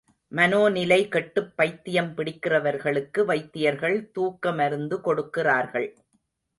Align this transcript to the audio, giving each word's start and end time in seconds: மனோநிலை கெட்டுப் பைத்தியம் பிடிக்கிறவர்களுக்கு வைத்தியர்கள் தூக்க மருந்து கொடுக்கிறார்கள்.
மனோநிலை 0.31 1.07
கெட்டுப் 1.07 1.51
பைத்தியம் 1.55 2.09
பிடிக்கிறவர்களுக்கு 2.17 3.25
வைத்தியர்கள் 3.25 4.11
தூக்க 4.11 4.51
மருந்து 4.51 5.01
கொடுக்கிறார்கள். 5.01 5.89